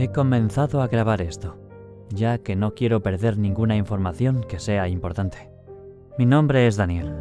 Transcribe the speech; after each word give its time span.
He 0.00 0.12
comenzado 0.12 0.80
a 0.80 0.86
grabar 0.86 1.20
esto, 1.20 1.58
ya 2.10 2.38
que 2.38 2.54
no 2.54 2.72
quiero 2.72 3.02
perder 3.02 3.36
ninguna 3.36 3.74
información 3.74 4.44
que 4.48 4.60
sea 4.60 4.86
importante. 4.86 5.50
Mi 6.16 6.24
nombre 6.24 6.68
es 6.68 6.76
Daniel, 6.76 7.16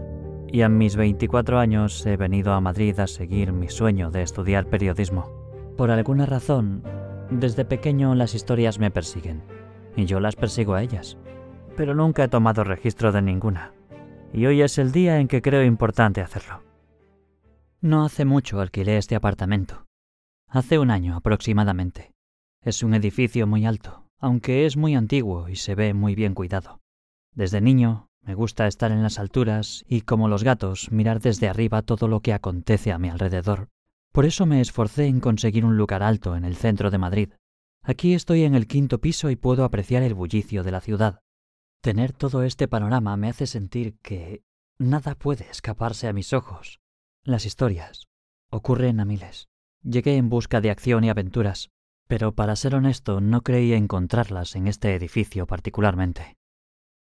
y 0.47 0.61
a 0.61 0.69
mis 0.69 0.95
24 0.95 1.57
años 1.57 2.05
he 2.05 2.17
venido 2.17 2.53
a 2.53 2.61
Madrid 2.61 2.99
a 2.99 3.07
seguir 3.07 3.51
mi 3.51 3.67
sueño 3.67 4.11
de 4.11 4.21
estudiar 4.21 4.67
periodismo. 4.67 5.73
Por 5.75 5.89
alguna 5.89 6.27
razón, 6.27 6.83
desde 7.31 7.65
pequeño 7.65 8.13
las 8.13 8.35
historias 8.35 8.77
me 8.77 8.91
persiguen, 8.91 9.41
y 9.95 10.05
yo 10.05 10.19
las 10.19 10.35
persigo 10.35 10.75
a 10.75 10.83
ellas, 10.83 11.17
pero 11.75 11.95
nunca 11.95 12.25
he 12.25 12.27
tomado 12.27 12.63
registro 12.63 13.11
de 13.11 13.23
ninguna, 13.23 13.73
y 14.31 14.45
hoy 14.45 14.61
es 14.61 14.77
el 14.77 14.91
día 14.91 15.19
en 15.19 15.27
que 15.27 15.41
creo 15.41 15.63
importante 15.63 16.21
hacerlo. 16.21 16.61
No 17.81 18.05
hace 18.05 18.23
mucho 18.23 18.61
alquilé 18.61 18.97
este 18.97 19.15
apartamento, 19.15 19.87
hace 20.47 20.77
un 20.77 20.91
año 20.91 21.15
aproximadamente. 21.15 22.16
Es 22.67 22.83
un 22.83 22.93
edificio 22.93 23.47
muy 23.47 23.65
alto, 23.65 24.09
aunque 24.19 24.65
es 24.65 24.75
muy 24.75 24.93
antiguo 24.93 25.47
y 25.47 25.55
se 25.55 25.73
ve 25.73 25.93
muy 25.93 26.15
bien 26.15 26.33
cuidado. 26.33 26.81
Desde 27.33 27.61
niño 27.61 28.09
me 28.21 28.35
gusta 28.35 28.67
estar 28.67 28.91
en 28.91 29.01
las 29.01 29.19
alturas 29.19 29.85
y, 29.87 30.01
como 30.01 30.27
los 30.27 30.43
gatos, 30.43 30.91
mirar 30.91 31.21
desde 31.21 31.47
arriba 31.47 31.81
todo 31.81 32.09
lo 32.09 32.19
que 32.19 32.33
acontece 32.33 32.91
a 32.91 32.97
mi 32.97 33.07
alrededor. 33.07 33.69
Por 34.11 34.25
eso 34.25 34.45
me 34.45 34.59
esforcé 34.59 35.05
en 35.05 35.21
conseguir 35.21 35.63
un 35.63 35.77
lugar 35.77 36.03
alto 36.03 36.35
en 36.35 36.43
el 36.43 36.57
centro 36.57 36.91
de 36.91 36.97
Madrid. 36.97 37.29
Aquí 37.83 38.13
estoy 38.13 38.43
en 38.43 38.53
el 38.53 38.67
quinto 38.67 38.99
piso 38.99 39.29
y 39.29 39.37
puedo 39.37 39.63
apreciar 39.63 40.03
el 40.03 40.13
bullicio 40.13 40.65
de 40.65 40.71
la 40.71 40.81
ciudad. 40.81 41.21
Tener 41.79 42.11
todo 42.11 42.43
este 42.43 42.67
panorama 42.67 43.15
me 43.15 43.29
hace 43.29 43.47
sentir 43.47 43.97
que 43.99 44.43
nada 44.77 45.15
puede 45.15 45.49
escaparse 45.49 46.09
a 46.09 46.13
mis 46.13 46.33
ojos. 46.33 46.81
Las 47.23 47.45
historias 47.45 48.09
ocurren 48.49 48.99
a 48.99 49.05
miles. 49.05 49.47
Llegué 49.83 50.17
en 50.17 50.27
busca 50.27 50.59
de 50.59 50.69
acción 50.69 51.05
y 51.05 51.09
aventuras, 51.09 51.69
pero 52.07 52.33
para 52.33 52.55
ser 52.55 52.75
honesto 52.75 53.21
no 53.21 53.41
creí 53.41 53.73
encontrarlas 53.73 54.55
en 54.55 54.67
este 54.67 54.95
edificio 54.95 55.45
particularmente. 55.45 56.37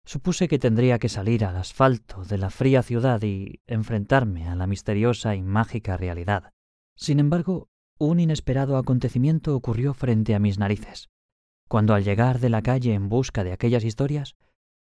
Supuse 0.06 0.48
que 0.48 0.59
tendría 0.59 1.00
que 1.00 1.09
salir 1.09 1.45
al 1.45 1.58
asfalto 1.58 2.23
de 2.23 2.38
la 2.38 2.50
fría 2.50 2.81
ciudad 2.81 3.22
y 3.23 3.62
enfrentarme 3.68 4.48
a 4.48 4.56
la 4.56 4.66
misteriosa 4.66 5.36
y 5.36 5.44
mágica 5.44 5.98
realidad. 5.98 6.52
Sin 6.95 7.20
embargo, 7.20 7.70
un 8.00 8.20
inesperado 8.20 8.78
acontecimiento 8.78 9.56
ocurrió 9.56 9.94
frente 9.94 10.34
a 10.34 10.40
mis 10.40 10.58
narices. 10.58 11.09
Cuando 11.68 11.94
al 11.94 12.03
llegar 12.03 12.40
de 12.40 12.50
la 12.50 12.62
calle 12.62 12.94
en 12.94 13.09
busca 13.09 13.44
de 13.44 13.52
aquellas 13.52 13.84
historias, 13.84 14.36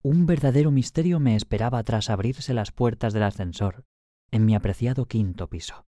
un 0.01 0.25
verdadero 0.25 0.71
misterio 0.71 1.19
me 1.19 1.35
esperaba 1.35 1.81
tras 1.83 2.09
abrirse 2.09 2.53
las 2.53 2.71
puertas 2.71 3.13
del 3.13 3.23
ascensor, 3.23 3.85
en 4.29 4.45
mi 4.45 4.53
apreciado 4.53 5.05
quinto 5.05 5.49
piso. 5.49 5.85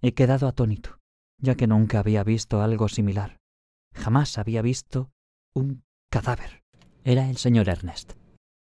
He 0.00 0.14
quedado 0.14 0.48
atónito 0.48 0.98
ya 1.38 1.54
que 1.54 1.66
nunca 1.66 1.98
había 1.98 2.24
visto 2.24 2.60
algo 2.62 2.88
similar. 2.88 3.38
Jamás 3.94 4.38
había 4.38 4.62
visto 4.62 5.10
un 5.54 5.82
cadáver. 6.10 6.62
Era 7.04 7.30
el 7.30 7.36
señor 7.36 7.68
Ernest, 7.68 8.14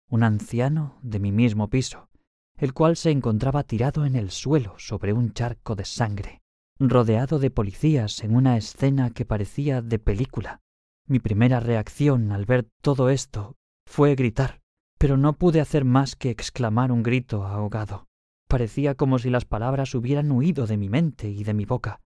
un 0.09 0.23
anciano 0.23 0.99
de 1.03 1.19
mi 1.19 1.33
mismo 1.33 1.69
piso, 1.69 2.09
el 2.57 2.73
cual 2.73 2.97
se 2.97 3.11
encontraba 3.11 3.63
tirado 3.65 4.05
en 4.05 4.17
el 4.17 4.31
suelo 4.31 4.75
sobre 4.79 5.13
un 5.13 5.33
charco 5.33 5.75
de 5.75 5.85
sangre, 5.85 6.43
rodeado 6.79 7.39
de 7.39 7.51
policías 7.51 8.23
en 8.23 8.35
una 8.35 8.57
escena 8.57 9.11
que 9.11 9.25
parecía 9.25 9.83
de 9.83 9.99
película. 9.99 10.61
Mi 11.07 11.19
primera 11.21 11.61
reacción 11.61 12.33
al 12.33 12.45
ver 12.45 12.69
todo 12.83 13.09
esto 13.11 13.57
fue 13.87 14.15
gritar, 14.15 14.61
pero 14.99 15.17
no 15.17 15.33
pude 15.33 15.61
hacer 15.61 15.85
más 15.85 16.17
que 16.17 16.31
exclamar 16.31 16.93
un 16.93 17.03
grito 17.03 17.45
ahogado. 17.45 18.07
Parecía 18.49 18.95
como 18.95 19.19
si 19.19 19.31
las 19.31 19.45
palabras 19.45 19.95
hubieran 19.95 20.31
huido 20.31 20.67
de 20.67 20.77
mi 20.77 20.89
mente 20.89 21.29
y 21.29 21.45
de 21.45 21.55
mi 21.55 21.65
boca. 21.65 22.01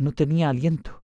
No 0.00 0.12
tenía 0.12 0.48
aliento. 0.48 1.02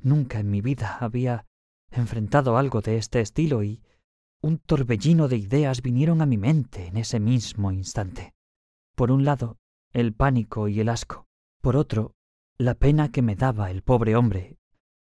Nunca 0.00 0.38
en 0.38 0.48
mi 0.48 0.60
vida 0.60 0.96
había 1.00 1.44
enfrentado 1.90 2.56
algo 2.56 2.80
de 2.80 2.96
este 2.96 3.20
estilo 3.20 3.64
y 3.64 3.82
un 4.40 4.58
torbellino 4.58 5.26
de 5.26 5.38
ideas 5.38 5.82
vinieron 5.82 6.22
a 6.22 6.26
mi 6.26 6.36
mente 6.36 6.86
en 6.86 6.98
ese 6.98 7.18
mismo 7.18 7.72
instante. 7.72 8.34
Por 8.94 9.10
un 9.10 9.24
lado, 9.24 9.56
el 9.92 10.14
pánico 10.14 10.68
y 10.68 10.78
el 10.78 10.88
asco. 10.88 11.26
Por 11.60 11.74
otro, 11.76 12.14
la 12.58 12.76
pena 12.76 13.10
que 13.10 13.22
me 13.22 13.34
daba 13.34 13.72
el 13.72 13.82
pobre 13.82 14.14
hombre. 14.14 14.56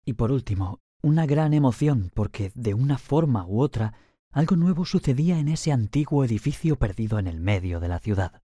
Y 0.04 0.14
por 0.14 0.32
último, 0.32 0.80
una 1.04 1.28
gran 1.28 1.54
emoción 1.54 2.10
porque, 2.16 2.52
de 2.56 2.74
una 2.74 2.98
forma 2.98 3.46
u 3.46 3.62
otra, 3.62 3.94
algo 4.32 4.56
nuevo 4.56 4.84
sucedía 4.84 5.38
en 5.38 5.48
ese 5.48 5.72
antiguo 5.72 6.26
edificio 6.26 6.76
perdido 6.80 7.20
en 7.20 7.28
el 7.28 7.40
medio 7.40 7.80
de 7.80 7.88
la 7.88 8.00
ciudad. 8.00 8.42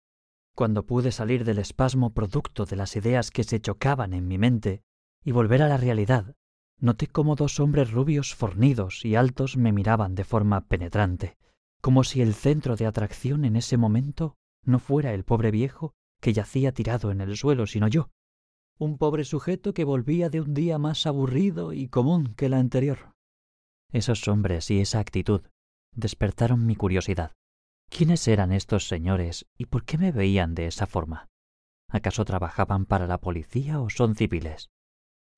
Cuando 0.55 0.87
pude 0.87 1.11
salir 1.11 1.45
del 1.45 1.59
espasmo 1.59 2.15
producto 2.15 2.65
de 2.65 2.77
las 2.77 2.95
ideas 2.95 3.31
que 3.31 3.43
se 3.43 3.61
chocaban 3.61 4.15
en 4.15 4.29
mi 4.29 4.39
mente 4.39 4.83
y 5.25 5.33
volver 5.33 5.63
a 5.63 5.69
la 5.69 5.77
realidad, 5.77 6.37
noté 6.79 7.09
cómo 7.09 7.35
dos 7.35 7.59
hombres 7.59 7.91
rubios 7.91 8.35
fornidos 8.35 9.05
y 9.05 9.17
altos 9.17 9.57
me 9.57 9.73
miraban 9.73 10.15
de 10.15 10.25
forma 10.25 10.61
penetrante, 10.67 11.37
como 11.81 12.05
si 12.05 12.21
el 12.21 12.35
centro 12.35 12.77
de 12.77 12.87
atracción 12.87 13.45
en 13.45 13.57
ese 13.57 13.77
momento 13.77 14.37
no 14.65 14.79
fuera 14.79 15.13
el 15.13 15.25
pobre 15.25 15.51
viejo 15.51 15.93
que 16.21 16.33
yacía 16.33 16.73
tirado 16.73 17.11
en 17.11 17.21
el 17.21 17.37
suelo, 17.37 17.67
sino 17.67 17.89
yo, 17.89 18.11
un 18.79 18.97
pobre 18.97 19.25
sujeto 19.25 19.75
que 19.75 19.85
volvía 19.85 20.31
de 20.31 20.41
un 20.41 20.55
día 20.55 20.79
más 20.79 21.07
aburrido 21.07 21.73
y 21.73 21.89
común 21.89 22.35
que 22.37 22.47
el 22.47 22.55
anterior. 22.55 23.13
Esos 23.93 24.27
hombres 24.29 24.71
y 24.71 24.81
esa 24.81 25.01
actitud 25.01 25.43
despertaron 25.95 26.65
mi 26.65 26.77
curiosidad. 26.77 27.33
¿Quiénes 27.89 28.27
eran 28.27 28.53
estos 28.53 28.89
señores 28.89 29.47
y 29.57 29.67
por 29.67 29.85
qué 29.85 29.99
me 29.99 30.13
veían 30.13 30.55
de 30.55 30.67
esa 30.67 30.87
forma? 30.87 31.29
¿Acaso 31.89 32.25
trabajaban 32.25 32.87
para 32.87 33.07
la 33.07 33.19
policía 33.19 33.81
o 33.81 33.89
son 33.91 34.17
civiles? 34.17 34.71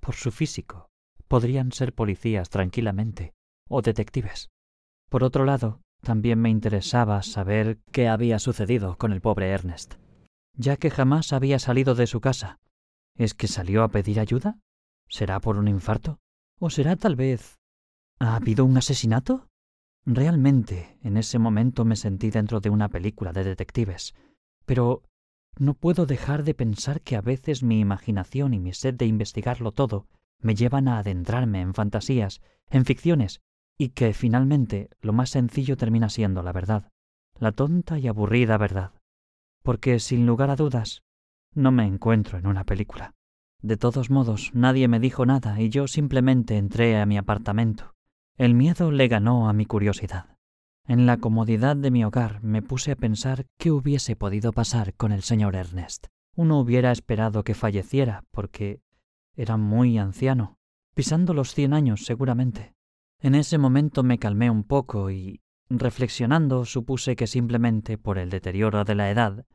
Por 0.00 0.14
su 0.14 0.30
físico, 0.30 0.88
podrían 1.28 1.72
ser 1.72 1.94
policías 1.94 2.48
tranquilamente 2.48 3.34
o 3.68 3.82
detectives. 3.82 4.48
Por 5.10 5.24
otro 5.24 5.44
lado, 5.44 5.82
también 6.02 6.40
me 6.40 6.50
interesaba 6.50 7.22
saber 7.22 7.80
qué 7.92 8.08
había 8.08 8.38
sucedido 8.38 8.96
con 8.96 9.12
el 9.12 9.20
pobre 9.20 9.50
Ernest, 9.50 9.94
ya 10.54 10.76
que 10.76 10.90
jamás 10.90 11.32
había 11.32 11.58
salido 11.58 11.94
de 11.94 12.06
su 12.06 12.20
casa. 12.20 12.58
¿Es 13.16 13.34
que 13.34 13.48
salió 13.48 13.82
a 13.82 13.88
pedir 13.88 14.20
ayuda? 14.20 14.58
¿Será 15.08 15.40
por 15.40 15.56
un 15.56 15.68
infarto? 15.68 16.18
¿O 16.58 16.70
será 16.70 16.96
tal 16.96 17.16
vez... 17.16 17.56
¿Ha 18.18 18.36
habido 18.36 18.64
un 18.64 18.76
asesinato? 18.78 19.48
Realmente, 20.06 20.96
en 21.02 21.16
ese 21.16 21.40
momento 21.40 21.84
me 21.84 21.96
sentí 21.96 22.30
dentro 22.30 22.60
de 22.60 22.70
una 22.70 22.88
película 22.88 23.32
de 23.32 23.42
detectives, 23.42 24.14
pero 24.64 25.02
no 25.58 25.74
puedo 25.74 26.06
dejar 26.06 26.44
de 26.44 26.54
pensar 26.54 27.00
que 27.00 27.16
a 27.16 27.20
veces 27.20 27.64
mi 27.64 27.80
imaginación 27.80 28.54
y 28.54 28.60
mi 28.60 28.72
sed 28.72 28.94
de 28.94 29.06
investigarlo 29.06 29.72
todo 29.72 30.06
me 30.40 30.54
llevan 30.54 30.86
a 30.86 30.98
adentrarme 30.98 31.60
en 31.60 31.74
fantasías, 31.74 32.40
en 32.70 32.84
ficciones, 32.84 33.40
y 33.76 33.90
que 33.90 34.12
finalmente 34.12 34.90
lo 35.00 35.12
más 35.12 35.30
sencillo 35.30 35.76
termina 35.76 36.08
siendo 36.08 36.44
la 36.44 36.52
verdad, 36.52 36.88
la 37.40 37.50
tonta 37.50 37.98
y 37.98 38.06
aburrida 38.06 38.58
verdad. 38.58 38.92
Porque, 39.64 39.98
sin 39.98 40.24
lugar 40.24 40.50
a 40.50 40.56
dudas, 40.56 41.02
no 41.52 41.72
me 41.72 41.84
encuentro 41.84 42.38
en 42.38 42.46
una 42.46 42.62
película. 42.62 43.14
De 43.60 43.76
todos 43.76 44.10
modos, 44.10 44.52
nadie 44.54 44.86
me 44.86 45.00
dijo 45.00 45.26
nada 45.26 45.60
y 45.60 45.68
yo 45.68 45.88
simplemente 45.88 46.58
entré 46.58 46.96
a 47.00 47.06
mi 47.06 47.18
apartamento 47.18 47.95
el 48.38 48.54
miedo 48.54 48.90
le 48.90 49.08
ganó 49.08 49.48
a 49.48 49.54
mi 49.54 49.64
curiosidad. 49.64 50.36
En 50.86 51.06
la 51.06 51.16
comodidad 51.16 51.74
de 51.74 51.90
mi 51.90 52.04
hogar 52.04 52.42
me 52.42 52.62
puse 52.62 52.92
a 52.92 52.96
pensar 52.96 53.46
qué 53.58 53.70
hubiese 53.70 54.14
podido 54.14 54.52
pasar 54.52 54.94
con 54.94 55.10
el 55.10 55.22
señor 55.22 55.56
Ernest. 55.56 56.06
Uno 56.36 56.60
hubiera 56.60 56.92
esperado 56.92 57.44
que 57.44 57.54
falleciera, 57.54 58.24
porque 58.30 58.80
era 59.36 59.56
muy 59.56 59.96
anciano, 59.96 60.58
pisando 60.94 61.32
los 61.32 61.54
cien 61.54 61.72
años 61.72 62.04
seguramente. 62.04 62.74
En 63.20 63.34
ese 63.34 63.56
momento 63.56 64.02
me 64.02 64.18
calmé 64.18 64.50
un 64.50 64.64
poco 64.64 65.10
y, 65.10 65.40
reflexionando, 65.70 66.66
supuse 66.66 67.16
que 67.16 67.26
simplemente 67.26 67.96
por 67.96 68.18
el 68.18 68.28
deterioro 68.28 68.84
de 68.84 68.94
la 68.94 69.10
edad, 69.10 69.46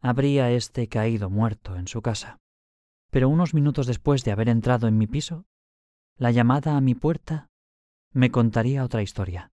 habría 0.00 0.50
éste 0.50 0.88
caído 0.88 1.30
muerto 1.30 1.76
en 1.76 1.86
su 1.86 2.02
casa. 2.02 2.38
Pero 3.10 3.28
unos 3.28 3.54
minutos 3.54 3.86
después 3.86 4.24
de 4.24 4.32
haber 4.32 4.48
entrado 4.48 4.88
en 4.88 4.98
mi 4.98 5.06
piso, 5.06 5.46
la 6.16 6.32
llamada 6.32 6.76
a 6.76 6.80
mi 6.80 6.96
puerta 6.96 7.47
me 8.18 8.32
contaría 8.32 8.82
otra 8.82 9.00
historia. 9.00 9.52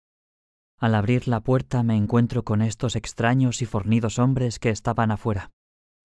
Al 0.79 0.95
abrir 0.95 1.27
la 1.27 1.41
puerta 1.41 1.83
me 1.83 1.97
encuentro 1.97 2.45
con 2.45 2.63
estos 2.63 2.95
extraños 2.95 3.61
y 3.61 3.67
fornidos 3.67 4.21
hombres 4.21 4.61
que 4.61 4.71
estaban 4.71 5.11
afuera. 5.11 5.51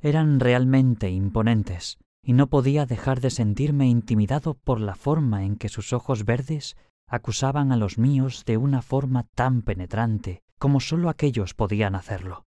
Eran 0.01 0.39
realmente 0.39 1.11
imponentes, 1.11 1.99
y 2.23 2.33
no 2.33 2.47
podía 2.47 2.87
dejar 2.87 3.21
de 3.21 3.29
sentirme 3.29 3.87
intimidado 3.87 4.55
por 4.55 4.81
la 4.81 4.95
forma 4.95 5.45
en 5.45 5.55
que 5.55 5.69
sus 5.69 5.93
ojos 5.93 6.25
verdes 6.25 6.75
acusaban 7.07 7.71
a 7.71 7.77
los 7.77 7.99
míos 7.99 8.43
de 8.43 8.57
una 8.57 8.81
forma 8.81 9.27
tan 9.35 9.61
penetrante 9.61 10.41
como 10.57 10.79
sólo 10.79 11.09
aquellos 11.09 11.53
podían 11.53 11.93
hacerlo. 11.93 12.45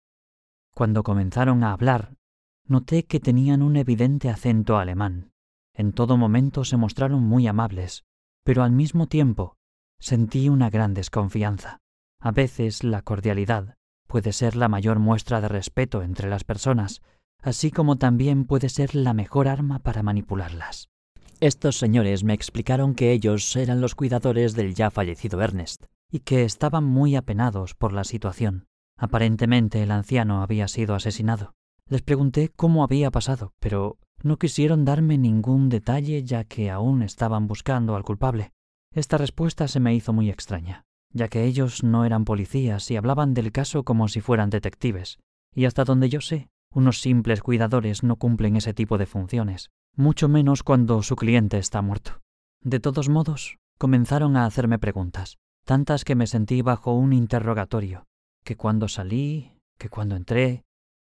Cuando 0.75 1.05
comenzaron 1.05 1.62
a 1.62 1.72
hablar, 1.72 2.16
noté 2.66 3.05
que 3.05 3.20
tenían 3.20 3.62
un 3.62 3.76
evidente 3.76 4.31
acento 4.31 4.78
alemán. 4.78 5.31
En 5.75 5.93
todo 5.93 6.16
momento 6.16 6.64
se 6.64 6.76
mostraron 6.76 7.22
muy 7.22 7.46
amables, 7.46 8.02
pero 8.43 8.64
al 8.64 8.72
mismo 8.72 9.06
tiempo 9.06 9.56
sentí 10.02 10.49
una 10.49 10.69
gran 10.69 10.94
desconfianza. 10.94 11.78
A 12.20 12.32
veces 12.32 12.82
la 12.82 13.02
cordialidad 13.02 13.76
puede 14.08 14.32
ser 14.32 14.56
la 14.56 14.69
mayor 14.69 14.99
muestra 14.99 15.40
de 15.40 15.46
respeto 15.49 16.02
entre 16.02 16.28
las 16.28 16.43
personas, 16.43 17.02
así 17.40 17.70
como 17.70 17.96
también 17.96 18.44
puede 18.44 18.69
ser 18.69 18.96
la 18.96 19.14
mejor 19.14 19.46
arma 19.46 19.78
para 19.78 20.02
manipularlas. 20.02 20.88
Estos 21.38 21.78
señores 21.78 22.25
me 22.25 22.34
explicaron 22.34 22.94
que 22.94 23.12
ellos 23.12 23.54
eran 23.54 23.81
los 23.81 23.94
cuidadores 23.94 24.54
del 24.54 24.75
ya 24.75 24.90
fallecido 24.90 25.40
Ernest, 25.40 25.84
y 26.10 26.20
que 26.20 26.44
estaban 26.44 26.84
muy 26.84 27.14
apenados 27.14 27.75
por 27.75 27.93
la 27.93 28.02
situación. 28.05 28.66
Aparentemente 28.98 29.82
el 29.84 29.93
anciano 29.93 30.43
había 30.43 30.66
sido 30.66 30.96
asesinado. 30.96 31.55
Les 31.88 32.02
pregunté 32.02 32.48
cómo 32.48 32.82
había 32.82 33.12
pasado, 33.12 33.55
pero 33.60 33.98
no 34.22 34.37
quisieron 34.37 34.84
darme 34.84 35.16
ningún 35.16 35.69
detalle 35.69 36.25
ya 36.25 36.43
que 36.44 36.70
aún 36.70 37.02
estaban 37.02 37.46
buscando 37.46 37.94
al 37.94 38.02
culpable. 38.02 38.52
Esta 38.94 39.17
respuesta 39.17 39.69
se 39.69 39.81
me 39.81 39.94
hizo 39.94 40.12
muy 40.12 40.29
extraña, 40.29 40.85
ya 41.12 41.29
que 41.29 41.44
ellos 41.44 41.83
no 41.83 42.05
eran 42.05 42.25
policías 42.25 42.91
y 42.91 42.97
hablaban 42.97 43.33
del 43.33 43.50
caso 43.50 43.85
como 43.85 44.09
si 44.09 44.21
fueran 44.21 44.50
detectives, 44.50 45.19
y 45.55 45.65
hasta 45.65 45.85
donde 45.85 46.09
yo 46.11 46.21
sé, 46.21 46.50
unos 46.75 47.00
simples 47.00 47.43
cuidadores 47.43 48.03
no 48.03 48.17
cumplen 48.17 48.56
ese 48.56 48.75
tipo 48.75 48.99
de 48.99 49.06
funciones, 49.06 49.71
mucho 49.94 50.29
menos 50.29 50.62
cuando 50.62 51.03
su 51.03 51.17
cliente 51.17 51.59
está 51.59 51.81
muerto. 51.81 52.21
De 52.62 52.81
todos 52.81 53.09
modos, 53.09 53.59
comenzaron 53.79 54.37
a 54.37 54.44
hacerme 54.44 54.79
preguntas, 54.79 55.39
tantas 55.65 56.05
que 56.05 56.15
me 56.15 56.27
sentí 56.27 56.61
bajo 56.62 56.94
un 56.94 57.12
interrogatorio, 57.12 58.05
que 58.44 58.56
cuando 58.56 58.89
salí, 58.89 59.53
que 59.79 59.89
cuando 59.89 60.17
entré, 60.17 60.65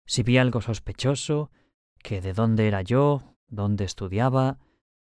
si 0.07 0.23
vi 0.23 0.39
algo 0.39 0.61
sospechoso, 0.61 1.51
que 1.99 2.21
de 2.21 2.33
dónde 2.33 2.67
era 2.67 2.83
yo, 2.83 3.37
dónde 3.49 3.85
estudiaba, 3.85 4.59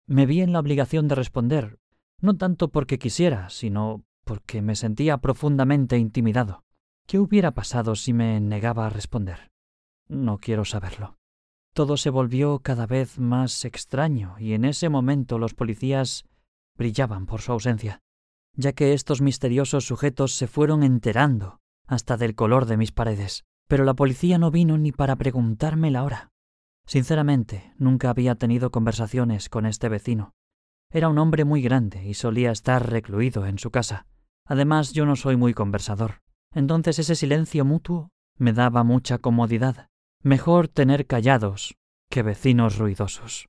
me 0.07 0.27
vi 0.27 0.41
en 0.41 0.53
la 0.53 0.61
obligación 0.61 1.09
de 1.09 1.15
responder, 1.15 1.79
no 2.21 2.37
tanto 2.37 2.69
porque 2.69 2.99
quisiera, 2.99 3.51
sino 3.51 4.05
porque 4.25 4.63
me 4.63 4.77
sentía 4.77 5.19
profundamente 5.19 5.99
intimidado. 5.99 6.65
¿Qué 7.07 7.19
hubiera 7.19 7.53
pasado 7.53 7.95
si 7.97 8.13
me 8.13 8.41
negaba 8.41 8.87
a 8.87 8.91
responder? 8.91 9.51
No 10.09 10.39
quiero 10.39 10.65
saberlo. 10.65 11.17
Todo 11.75 11.97
se 11.97 12.11
volvió 12.11 12.61
cada 12.61 12.87
vez 12.87 13.19
más 13.19 13.65
extraño 13.65 14.37
y 14.39 14.55
en 14.55 14.65
ese 14.65 14.89
momento 14.89 15.39
los 15.39 15.55
policías 15.55 16.25
brillaban 16.77 17.27
por 17.27 17.41
su 17.41 17.53
ausencia, 17.53 18.01
ya 18.55 18.73
que 18.73 18.93
estos 18.93 19.21
misteriosos 19.21 19.87
sujetos 19.87 20.35
se 20.35 20.47
fueron 20.47 20.83
enterando 20.83 21.61
hasta 21.87 22.17
del 22.17 22.35
color 22.35 22.67
de 22.67 22.77
mis 22.77 22.93
paredes. 22.93 23.45
Pero 23.67 23.85
la 23.85 23.95
policía 23.95 24.39
no 24.39 24.51
vino 24.51 24.79
ni 24.79 24.93
para 24.93 25.17
preguntarme 25.17 25.91
la 25.91 26.05
hora. 26.05 26.31
Sinceramente, 26.87 27.73
nunca 27.79 28.11
había 28.11 28.35
tenido 28.35 28.71
conversaciones 28.71 29.49
con 29.49 29.65
este 29.67 29.89
vecino. 29.89 30.33
Era 30.95 31.09
un 31.09 31.19
hombre 31.19 31.45
muy 31.45 31.61
grande 31.61 32.07
y 32.07 32.15
solía 32.15 32.53
estar 32.53 32.89
recluido 32.89 33.47
en 33.47 33.59
su 33.59 33.73
casa. 33.73 34.07
Además, 34.47 34.93
yo 34.93 35.07
no 35.07 35.17
soy 35.17 35.37
muy 35.37 35.53
conversador. 35.53 36.23
Entonces 36.55 37.01
ese 37.01 37.17
silencio 37.17 37.65
mutuo 37.65 38.13
me 38.39 38.53
daba 38.53 38.85
mucha 38.85 39.19
comodidad. 39.19 39.89
Mejor 40.23 40.69
tener 40.69 41.09
callados 41.09 41.75
que 42.09 42.23
vecinos 42.23 42.79
ruidosos. 42.79 43.49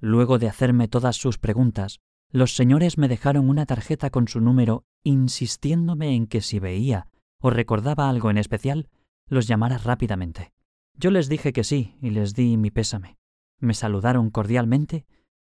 Luego 0.00 0.38
de 0.38 0.48
hacerme 0.48 0.86
todas 0.86 1.16
sus 1.16 1.38
preguntas, 1.38 2.00
los 2.30 2.54
señores 2.54 2.98
me 2.98 3.08
dejaron 3.08 3.48
una 3.48 3.64
tarjeta 3.64 4.10
con 4.10 4.28
su 4.28 4.42
número, 4.42 4.84
insistiéndome 5.02 6.14
en 6.14 6.26
que 6.26 6.42
si 6.42 6.58
veía 6.58 7.06
o 7.40 7.48
recordaba 7.48 8.10
algo 8.10 8.28
en 8.28 8.36
especial, 8.36 8.90
los 9.28 9.46
llamara 9.46 9.78
rápidamente. 9.78 10.52
Yo 10.94 11.10
les 11.10 11.30
dije 11.30 11.54
que 11.54 11.64
sí 11.64 11.96
y 12.02 12.10
les 12.10 12.34
di 12.34 12.58
mi 12.58 12.70
pésame. 12.70 13.16
Me 13.60 13.72
saludaron 13.72 14.28
cordialmente 14.28 15.06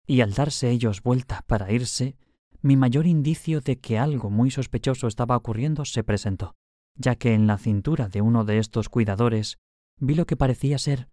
y 0.08 0.22
al 0.22 0.34
darse 0.34 0.70
ellos 0.70 1.02
vuelta 1.02 1.44
para 1.48 1.72
irse, 1.72 2.18
mi 2.62 2.78
mayor 2.78 3.06
indicio 3.06 3.62
de 3.62 3.80
que 3.80 3.98
algo 3.98 4.30
muy 4.30 4.52
sospechoso 4.52 5.08
estaba 5.08 5.38
ocurriendo 5.38 5.86
se 5.86 6.04
presentó, 6.04 6.56
ya 6.96 7.16
que 7.16 7.34
en 7.34 7.48
la 7.48 7.58
cintura 7.58 8.08
de 8.08 8.22
uno 8.22 8.44
de 8.44 8.60
estos 8.60 8.90
cuidadores 8.90 9.60
vi 10.00 10.16
lo 10.16 10.26
que 10.26 10.38
parecía 10.38 10.78
ser 10.78 11.10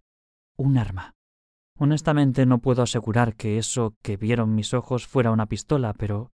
un 0.57 0.77
arma. 0.77 1.15
Honestamente 1.77 2.45
no 2.45 2.59
puedo 2.59 2.83
asegurar 2.83 3.35
que 3.35 3.57
eso 3.57 3.95
que 4.01 4.17
vieron 4.17 4.55
mis 4.55 4.73
ojos 4.73 5.07
fuera 5.07 5.31
una 5.31 5.47
pistola, 5.47 5.93
pero 5.93 6.31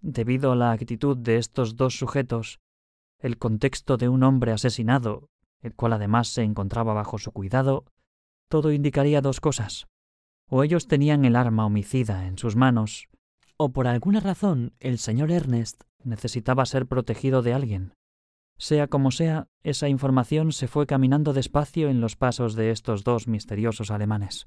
debido 0.00 0.52
a 0.52 0.56
la 0.56 0.72
actitud 0.72 1.16
de 1.16 1.38
estos 1.38 1.76
dos 1.76 1.96
sujetos, 1.96 2.60
el 3.18 3.38
contexto 3.38 3.96
de 3.96 4.08
un 4.08 4.22
hombre 4.22 4.52
asesinado, 4.52 5.30
el 5.60 5.74
cual 5.74 5.94
además 5.94 6.28
se 6.28 6.42
encontraba 6.42 6.92
bajo 6.92 7.18
su 7.18 7.32
cuidado, 7.32 7.84
todo 8.48 8.72
indicaría 8.72 9.20
dos 9.20 9.40
cosas. 9.40 9.86
O 10.48 10.62
ellos 10.62 10.86
tenían 10.86 11.24
el 11.24 11.36
arma 11.36 11.66
homicida 11.66 12.26
en 12.26 12.38
sus 12.38 12.56
manos, 12.56 13.08
o 13.56 13.72
por 13.72 13.86
alguna 13.86 14.20
razón 14.20 14.74
el 14.80 14.98
señor 14.98 15.30
Ernest 15.30 15.82
necesitaba 16.02 16.66
ser 16.66 16.86
protegido 16.86 17.42
de 17.42 17.54
alguien. 17.54 17.94
Sea 18.56 18.86
como 18.86 19.10
sea, 19.10 19.48
esa 19.62 19.88
información 19.88 20.52
se 20.52 20.68
fue 20.68 20.86
caminando 20.86 21.32
despacio 21.32 21.88
en 21.88 22.00
los 22.00 22.16
pasos 22.16 22.54
de 22.54 22.70
estos 22.70 23.04
dos 23.04 23.26
misteriosos 23.26 23.90
alemanes. 23.90 24.46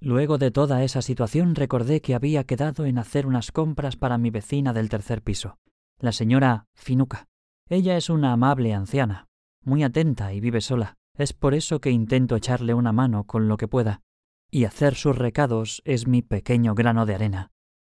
Luego 0.00 0.36
de 0.36 0.50
toda 0.50 0.84
esa 0.84 1.00
situación 1.00 1.54
recordé 1.54 2.00
que 2.00 2.14
había 2.14 2.44
quedado 2.44 2.84
en 2.84 2.98
hacer 2.98 3.26
unas 3.26 3.52
compras 3.52 3.96
para 3.96 4.18
mi 4.18 4.30
vecina 4.30 4.72
del 4.72 4.88
tercer 4.88 5.22
piso, 5.22 5.58
la 5.98 6.12
señora 6.12 6.66
Finuca. 6.74 7.28
Ella 7.68 7.96
es 7.96 8.10
una 8.10 8.32
amable 8.32 8.74
anciana, 8.74 9.26
muy 9.62 9.82
atenta 9.82 10.32
y 10.32 10.40
vive 10.40 10.60
sola. 10.60 10.96
Es 11.16 11.32
por 11.32 11.54
eso 11.54 11.80
que 11.80 11.90
intento 11.90 12.36
echarle 12.36 12.74
una 12.74 12.92
mano 12.92 13.24
con 13.24 13.48
lo 13.48 13.56
que 13.56 13.68
pueda. 13.68 14.02
Y 14.50 14.64
hacer 14.64 14.94
sus 14.94 15.16
recados 15.16 15.82
es 15.84 16.06
mi 16.06 16.22
pequeño 16.22 16.74
grano 16.74 17.06
de 17.06 17.14
arena. 17.14 17.50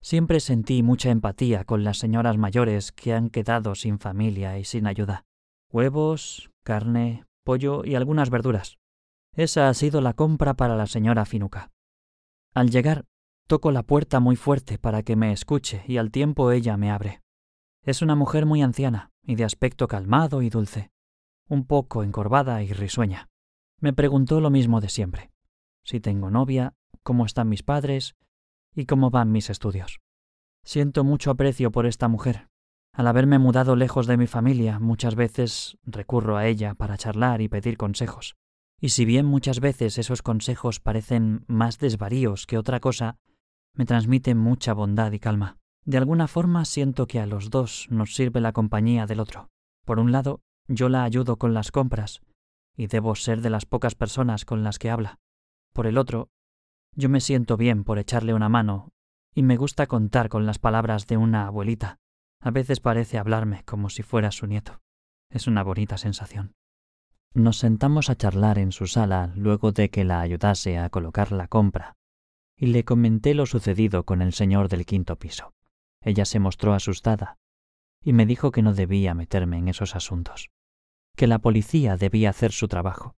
Siempre 0.01 0.39
sentí 0.39 0.83
mucha 0.83 1.09
empatía 1.09 1.63
con 1.65 1.83
las 1.83 1.97
señoras 1.97 2.37
mayores 2.37 2.91
que 2.91 3.13
han 3.13 3.29
quedado 3.29 3.75
sin 3.75 3.99
familia 3.99 4.57
y 4.57 4.63
sin 4.63 4.87
ayuda. 4.87 5.25
Huevos, 5.71 6.49
carne, 6.63 7.25
pollo 7.43 7.83
y 7.83 7.95
algunas 7.95 8.29
verduras. 8.29 8.77
Esa 9.35 9.69
ha 9.69 9.73
sido 9.73 10.01
la 10.01 10.13
compra 10.13 10.53
para 10.53 10.75
la 10.75 10.87
señora 10.87 11.25
Finuca. 11.25 11.71
Al 12.53 12.69
llegar, 12.69 13.05
toco 13.47 13.71
la 13.71 13.83
puerta 13.83 14.19
muy 14.19 14.35
fuerte 14.35 14.77
para 14.77 15.03
que 15.03 15.15
me 15.15 15.31
escuche 15.31 15.83
y 15.87 15.97
al 15.97 16.11
tiempo 16.11 16.51
ella 16.51 16.77
me 16.77 16.89
abre. 16.89 17.21
Es 17.83 18.01
una 18.01 18.15
mujer 18.15 18.45
muy 18.45 18.61
anciana 18.61 19.11
y 19.23 19.35
de 19.35 19.43
aspecto 19.43 19.87
calmado 19.87 20.41
y 20.41 20.49
dulce, 20.49 20.91
un 21.47 21.65
poco 21.65 22.03
encorvada 22.03 22.63
y 22.63 22.73
risueña. 22.73 23.29
Me 23.79 23.93
preguntó 23.93 24.41
lo 24.41 24.49
mismo 24.49 24.81
de 24.81 24.89
siempre. 24.89 25.31
Si 25.87 26.01
tengo 26.01 26.29
novia, 26.29 26.73
cómo 27.01 27.25
están 27.25 27.47
mis 27.47 27.63
padres 27.63 28.17
y 28.75 28.87
cómo 28.87 29.09
van 29.09 29.31
mis 29.31 29.49
estudios. 29.49 30.01
Siento 30.65 31.05
mucho 31.05 31.31
aprecio 31.31 31.71
por 31.71 31.85
esta 31.85 32.09
mujer. 32.09 32.49
Al 32.93 33.07
haberme 33.07 33.39
mudado 33.39 33.77
lejos 33.77 34.05
de 34.05 34.17
mi 34.17 34.27
familia, 34.27 34.79
muchas 34.79 35.15
veces 35.15 35.77
recurro 35.85 36.35
a 36.35 36.45
ella 36.45 36.73
para 36.73 36.97
charlar 36.97 37.39
y 37.39 37.47
pedir 37.47 37.77
consejos. 37.77 38.35
Y 38.81 38.89
si 38.89 39.05
bien 39.05 39.25
muchas 39.25 39.61
veces 39.61 39.97
esos 39.97 40.21
consejos 40.21 40.81
parecen 40.81 41.45
más 41.47 41.77
desvaríos 41.79 42.47
que 42.47 42.57
otra 42.57 42.81
cosa, 42.81 43.17
me 43.73 43.85
transmiten 43.85 44.37
mucha 44.37 44.73
bondad 44.73 45.13
y 45.13 45.19
calma. 45.19 45.57
De 45.85 45.97
alguna 45.97 46.27
forma 46.27 46.65
siento 46.65 47.07
que 47.07 47.21
a 47.21 47.27
los 47.27 47.49
dos 47.49 47.87
nos 47.89 48.13
sirve 48.13 48.41
la 48.41 48.51
compañía 48.51 49.05
del 49.05 49.21
otro. 49.21 49.47
Por 49.85 49.99
un 49.99 50.11
lado, 50.11 50.41
yo 50.67 50.89
la 50.89 51.05
ayudo 51.05 51.37
con 51.37 51.53
las 51.53 51.71
compras, 51.71 52.19
y 52.75 52.87
debo 52.87 53.15
ser 53.15 53.39
de 53.39 53.51
las 53.51 53.65
pocas 53.65 53.95
personas 53.95 54.43
con 54.43 54.65
las 54.65 54.79
que 54.79 54.89
habla. 54.89 55.19
Por 55.77 55.85
el 55.85 55.99
otro, 55.99 56.31
yo 56.95 57.07
me 57.07 57.21
siento 57.21 57.55
bien 57.55 57.83
por 57.83 57.99
echarle 57.99 58.33
una 58.33 58.49
mano, 58.49 58.89
y 59.35 59.43
me 59.43 59.57
gusta 59.57 59.85
contar 59.85 60.27
con 60.27 60.47
las 60.47 60.57
palabras 60.57 61.05
de 61.05 61.17
una 61.17 61.45
abuelita. 61.45 61.99
A 62.41 62.49
veces 62.49 62.79
parece 62.79 63.19
hablarme 63.19 63.63
como 63.63 63.91
si 63.91 64.01
fuera 64.01 64.31
su 64.31 64.47
nieto. 64.47 64.81
Es 65.29 65.45
una 65.45 65.61
bonita 65.61 65.99
sensación. 65.99 66.55
Nos 67.35 67.59
sentamos 67.59 68.09
a 68.09 68.15
charlar 68.15 68.57
en 68.57 68.71
su 68.71 68.87
sala 68.87 69.31
luego 69.35 69.71
de 69.71 69.91
que 69.91 70.03
la 70.03 70.19
ayudase 70.19 70.79
a 70.79 70.89
colocar 70.89 71.31
la 71.31 71.47
compra, 71.47 71.95
y 72.57 72.65
le 72.65 72.83
comenté 72.83 73.35
lo 73.35 73.45
sucedido 73.45 74.03
con 74.03 74.23
el 74.23 74.33
señor 74.33 74.69
del 74.69 74.83
quinto 74.83 75.19
piso. 75.19 75.53
Ella 76.01 76.25
se 76.25 76.39
mostró 76.39 76.73
asustada 76.73 77.37
y 78.03 78.13
me 78.13 78.25
dijo 78.25 78.49
que 78.49 78.63
no 78.63 78.73
debía 78.73 79.13
meterme 79.13 79.59
en 79.59 79.67
esos 79.67 79.95
asuntos, 79.95 80.49
que 81.15 81.27
la 81.27 81.37
policía 81.37 81.97
debía 81.97 82.31
hacer 82.31 82.51
su 82.51 82.67
trabajo. 82.67 83.15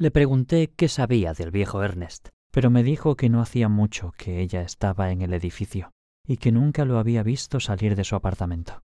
Le 0.00 0.10
pregunté 0.10 0.72
qué 0.74 0.88
sabía 0.88 1.34
del 1.34 1.50
viejo 1.50 1.82
Ernest, 1.82 2.30
pero 2.50 2.70
me 2.70 2.82
dijo 2.82 3.16
que 3.16 3.28
no 3.28 3.40
hacía 3.40 3.68
mucho 3.68 4.12
que 4.16 4.40
ella 4.40 4.62
estaba 4.62 5.12
en 5.12 5.20
el 5.20 5.34
edificio 5.34 5.92
y 6.26 6.38
que 6.38 6.50
nunca 6.50 6.84
lo 6.84 6.98
había 6.98 7.22
visto 7.22 7.60
salir 7.60 7.94
de 7.94 8.04
su 8.04 8.16
apartamento. 8.16 8.82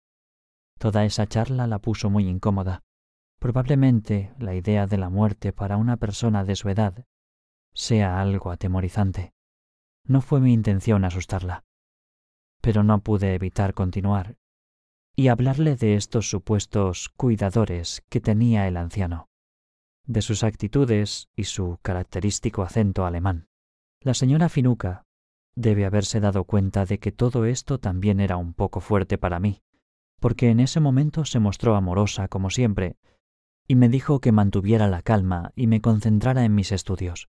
Toda 0.78 1.04
esa 1.04 1.26
charla 1.26 1.66
la 1.66 1.78
puso 1.78 2.10
muy 2.10 2.28
incómoda. 2.28 2.82
Probablemente 3.40 4.34
la 4.38 4.54
idea 4.54 4.86
de 4.86 4.98
la 4.98 5.08
muerte 5.08 5.52
para 5.52 5.78
una 5.78 5.96
persona 5.96 6.44
de 6.44 6.54
su 6.54 6.68
edad 6.68 7.06
sea 7.72 8.20
algo 8.20 8.50
atemorizante. 8.50 9.32
No 10.04 10.20
fue 10.20 10.40
mi 10.40 10.52
intención 10.52 11.04
asustarla 11.04 11.64
pero 12.66 12.82
no 12.82 12.98
pude 12.98 13.32
evitar 13.36 13.74
continuar 13.74 14.38
y 15.14 15.28
hablarle 15.28 15.76
de 15.76 15.94
estos 15.94 16.28
supuestos 16.28 17.10
cuidadores 17.10 18.02
que 18.08 18.20
tenía 18.20 18.66
el 18.66 18.76
anciano, 18.76 19.28
de 20.06 20.22
sus 20.22 20.44
actitudes 20.44 21.28
y 21.36 21.44
su 21.44 21.78
característico 21.82 22.62
acento 22.62 23.04
alemán. 23.04 23.48
La 24.00 24.14
señora 24.14 24.48
Finuca 24.48 25.04
debe 25.56 25.84
haberse 25.84 26.20
dado 26.20 26.44
cuenta 26.44 26.84
de 26.84 26.98
que 26.98 27.12
todo 27.12 27.44
esto 27.44 27.78
también 27.78 28.20
era 28.20 28.36
un 28.36 28.52
poco 28.54 28.80
fuerte 28.80 29.18
para 29.18 29.40
mí, 29.40 29.62
porque 30.20 30.50
en 30.50 30.60
ese 30.60 30.80
momento 30.80 31.24
se 31.24 31.40
mostró 31.40 31.74
amorosa 31.74 32.28
como 32.28 32.50
siempre, 32.50 32.96
y 33.66 33.74
me 33.74 33.88
dijo 33.88 34.20
que 34.20 34.32
mantuviera 34.32 34.86
la 34.86 35.02
calma 35.02 35.52
y 35.56 35.66
me 35.66 35.80
concentrara 35.80 36.44
en 36.44 36.54
mis 36.54 36.72
estudios, 36.72 37.28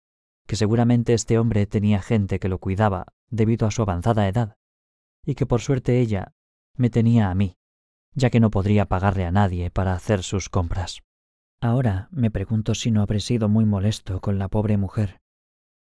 que 0.47 0.57
seguramente 0.57 1.15
este 1.15 1.39
hombre 1.39 1.67
tenía 1.67 2.01
gente 2.01 2.39
que 2.39 2.49
lo 2.49 2.59
cuidaba 2.59 3.07
debido 3.29 3.67
a 3.67 3.71
su 3.71 3.83
avanzada 3.83 4.29
edad, 4.29 4.57
y 5.27 5.35
que 5.35 5.47
por 5.47 5.61
suerte 5.61 6.01
ella 6.01 6.33
me 6.77 6.91
tenía 6.91 7.31
a 7.31 7.35
mí, 7.35 7.57
ya 8.15 8.31
que 8.31 8.41
no 8.41 8.51
podría 8.51 8.87
pagarle 8.87 9.25
a 9.25 9.31
nadie 9.33 9.71
para 9.71 9.95
hacer 9.95 10.23
sus 10.23 10.49
compras. 10.49 11.03
Ahora 11.63 12.09
me 12.11 12.33
pregunto 12.33 12.75
si 12.75 12.91
no 12.91 13.03
habré 13.03 13.21
sido 13.21 13.49
muy 13.49 13.65
molesto 13.65 14.21
con 14.21 14.37
la 14.37 14.49
pobre 14.49 14.77
mujer. 14.77 15.21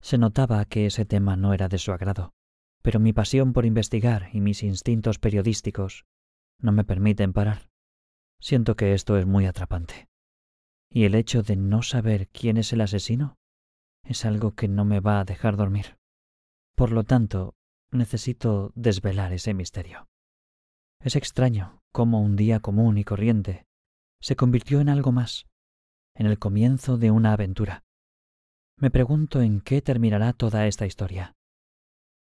Se 0.03 0.19
notaba 0.19 0.63
que 0.67 0.85
ese 0.85 1.07
tema 1.07 1.37
no 1.37 1.55
era 1.55 1.69
de 1.69 1.79
su 1.79 1.91
agrado, 1.91 2.35
pero 2.83 3.01
mi 3.01 3.15
pasión 3.15 3.55
por 3.55 3.65
investigar 3.65 4.29
y 4.35 4.43
mis 4.43 4.63
instintos 4.63 5.19
periodísticos 5.19 6.05
no 6.61 6.73
me 6.73 6.85
permiten 6.85 7.33
parar. 7.33 7.71
Siento 8.43 8.77
que 8.77 8.93
esto 8.93 9.17
es 9.17 9.25
muy 9.25 9.47
atrapante. 9.47 10.07
Y 10.93 11.05
el 11.05 11.15
hecho 11.15 11.43
de 11.43 11.57
no 11.57 11.81
saber 11.81 12.29
quién 12.29 12.59
es 12.59 12.75
el 12.75 12.83
asesino 12.83 13.39
es 14.05 14.27
algo 14.27 14.55
que 14.55 14.69
no 14.69 14.85
me 14.85 15.01
va 15.01 15.21
a 15.21 15.25
dejar 15.25 15.57
dormir. 15.57 15.97
Por 16.77 16.93
lo 16.93 17.05
tanto, 17.05 17.55
necesito 17.91 18.71
desvelar 18.75 19.33
ese 19.33 19.55
misterio. 19.55 20.09
Es 21.03 21.17
extraño 21.17 21.81
cómo 21.91 22.21
un 22.21 22.37
día 22.37 22.61
común 22.61 22.99
y 22.99 23.05
corriente 23.05 23.65
se 24.21 24.37
convirtió 24.37 24.83
en 24.83 24.91
algo 24.91 25.13
más, 25.13 25.47
en 26.21 26.27
el 26.27 26.39
comienzo 26.39 26.99
de 26.99 27.11
una 27.11 27.33
aventura. 27.33 27.83
Me 28.77 28.91
pregunto 28.91 29.41
en 29.41 29.63
qué 29.63 29.81
terminará 29.81 30.35
toda 30.35 30.67
esta 30.67 30.85
historia. 30.85 31.35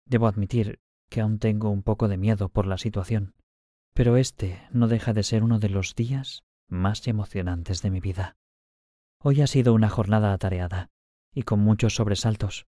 Debo 0.06 0.26
admitir 0.26 0.80
que 1.10 1.20
aún 1.20 1.38
tengo 1.38 1.68
un 1.68 1.82
poco 1.82 2.08
de 2.08 2.16
miedo 2.16 2.48
por 2.48 2.66
la 2.66 2.78
situación, 2.78 3.34
pero 3.92 4.16
este 4.16 4.62
no 4.70 4.88
deja 4.88 5.12
de 5.12 5.22
ser 5.22 5.44
uno 5.44 5.58
de 5.58 5.68
los 5.68 5.94
días 5.94 6.44
más 6.66 7.06
emocionantes 7.08 7.82
de 7.82 7.90
mi 7.90 8.00
vida. 8.00 8.38
Hoy 9.22 9.42
ha 9.42 9.46
sido 9.46 9.74
una 9.74 9.90
jornada 9.90 10.32
atareada 10.32 10.88
y 11.34 11.42
con 11.42 11.60
muchos 11.60 11.94
sobresaltos, 11.96 12.64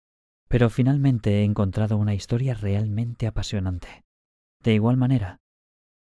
pero 0.50 0.70
finalmente 0.70 1.40
he 1.40 1.44
encontrado 1.46 1.96
una 1.96 2.14
historia 2.14 2.56
realmente 2.56 3.26
apasionante. 3.26 4.04
De 4.62 4.74
igual 4.74 4.98
manera, 4.98 5.40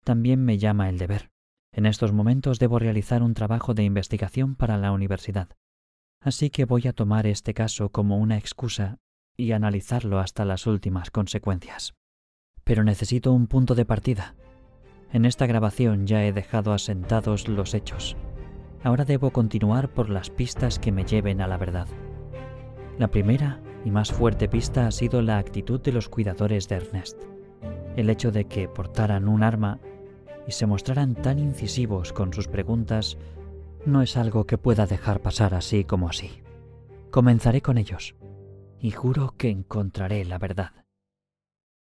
también 0.04 0.44
me 0.44 0.58
llama 0.58 0.90
el 0.90 0.98
deber. 0.98 1.30
En 1.74 1.86
estos 1.86 2.12
momentos 2.12 2.60
debo 2.60 2.78
realizar 2.78 3.22
un 3.22 3.34
trabajo 3.34 3.74
de 3.74 3.82
investigación 3.82 4.54
para 4.54 4.78
la 4.78 4.92
universidad. 4.92 5.48
Así 6.20 6.48
que 6.48 6.64
voy 6.64 6.86
a 6.86 6.92
tomar 6.92 7.26
este 7.26 7.52
caso 7.52 7.90
como 7.90 8.18
una 8.18 8.38
excusa 8.38 8.98
y 9.36 9.50
analizarlo 9.52 10.20
hasta 10.20 10.44
las 10.44 10.68
últimas 10.68 11.10
consecuencias. 11.10 11.94
Pero 12.62 12.84
necesito 12.84 13.32
un 13.32 13.48
punto 13.48 13.74
de 13.74 13.84
partida. 13.84 14.36
En 15.12 15.24
esta 15.24 15.46
grabación 15.46 16.06
ya 16.06 16.24
he 16.24 16.32
dejado 16.32 16.72
asentados 16.72 17.48
los 17.48 17.74
hechos. 17.74 18.16
Ahora 18.84 19.04
debo 19.04 19.32
continuar 19.32 19.88
por 19.88 20.10
las 20.10 20.30
pistas 20.30 20.78
que 20.78 20.92
me 20.92 21.04
lleven 21.04 21.40
a 21.40 21.48
la 21.48 21.56
verdad. 21.56 21.88
La 22.98 23.08
primera 23.08 23.60
y 23.84 23.90
más 23.90 24.12
fuerte 24.12 24.48
pista 24.48 24.86
ha 24.86 24.92
sido 24.92 25.22
la 25.22 25.38
actitud 25.38 25.80
de 25.80 25.92
los 25.92 26.08
cuidadores 26.08 26.68
de 26.68 26.76
Ernest. 26.76 27.20
El 27.96 28.10
hecho 28.10 28.30
de 28.30 28.44
que 28.44 28.68
portaran 28.68 29.28
un 29.28 29.42
arma 29.42 29.80
y 30.46 30.52
se 30.52 30.66
mostraran 30.66 31.14
tan 31.14 31.38
incisivos 31.38 32.12
con 32.12 32.32
sus 32.32 32.48
preguntas 32.48 33.16
no 33.86 34.02
es 34.02 34.16
algo 34.16 34.46
que 34.46 34.58
pueda 34.58 34.86
dejar 34.86 35.20
pasar 35.20 35.54
así 35.54 35.84
como 35.84 36.08
así. 36.08 36.42
Comenzaré 37.10 37.60
con 37.60 37.78
ellos 37.78 38.14
y 38.80 38.90
juro 38.90 39.34
que 39.36 39.50
encontraré 39.50 40.24
la 40.24 40.38
verdad. 40.38 40.83